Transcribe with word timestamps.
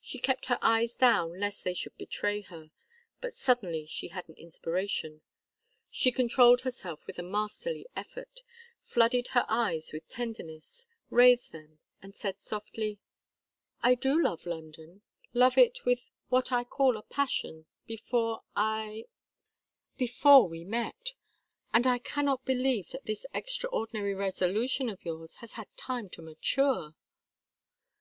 She 0.00 0.20
kept 0.20 0.46
her 0.46 0.58
eyes 0.62 0.94
down 0.94 1.40
lest 1.40 1.64
they 1.64 1.74
should 1.74 1.96
betray 1.96 2.42
her. 2.42 2.70
But 3.20 3.32
suddenly 3.34 3.86
she 3.86 4.06
had 4.06 4.28
an 4.28 4.36
inspiration. 4.36 5.20
She 5.90 6.12
controlled 6.12 6.60
herself 6.60 7.04
with 7.08 7.18
a 7.18 7.24
masterly 7.24 7.84
effort, 7.96 8.42
flooded 8.84 9.26
her 9.32 9.44
eyes 9.48 9.92
with 9.92 10.08
tenderness, 10.08 10.86
raised 11.10 11.50
them, 11.50 11.80
and 12.00 12.14
said, 12.14 12.40
softly: 12.40 13.00
"I 13.82 13.96
do 13.96 14.22
love 14.22 14.46
London, 14.46 15.02
love 15.34 15.58
it 15.58 15.84
with 15.84 16.12
what 16.28 16.52
I 16.52 16.62
called 16.62 16.94
a 16.94 17.02
passion 17.02 17.66
before 17.84 18.44
I 18.54 19.06
before 19.96 20.46
we 20.48 20.62
met. 20.62 21.14
And 21.74 21.84
I 21.84 21.98
cannot 21.98 22.44
believe 22.44 22.90
that 22.92 23.06
this 23.06 23.26
extraordinary 23.34 24.14
resolution 24.14 24.88
of 24.88 25.04
yours 25.04 25.34
has 25.42 25.54
had 25.54 25.66
time 25.76 26.08
to 26.10 26.22
mature. 26.22 26.94